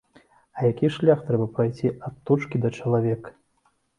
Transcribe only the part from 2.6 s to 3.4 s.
да чалавека!